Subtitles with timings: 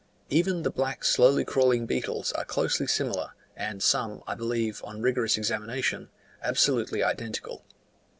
[0.31, 5.37] Even the black slowly crawling beetles are closely similar, and some, I believe, on rigorous
[5.37, 6.09] examination,
[6.41, 7.63] absolutely identical.